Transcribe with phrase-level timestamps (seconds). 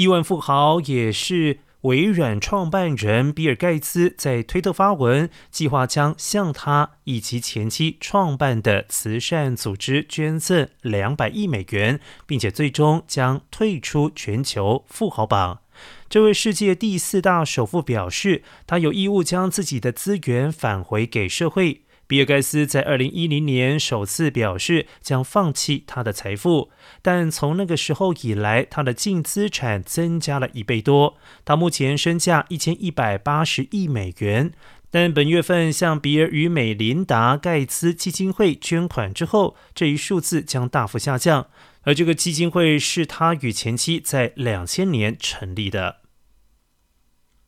[0.00, 15.58] 亿万富豪也是微软创办人比尔盖茨在推特发文，计划将向他以及前妻创办的慈善组织捐赠两百亿美元，并且最终将退出全球富豪榜。
[16.08, 21.82] 这位世界第四大首富表示，他有义务将自己的资源返回给社会。
[22.10, 26.72] 比尔·盖茨在二零一零年首次表示将放弃他的财富，
[27.02, 31.16] 但从那个时候以来，他的净资产增加了一倍多。
[31.44, 34.50] 他目前身价一千一百八十亿美元。
[34.90, 41.46] 但本月份向比尔与美琳达·盖茨基金会捐款之后，这一数字将大幅下降。
[41.82, 45.98] 而这个基金会是他与前妻在两千年成立的。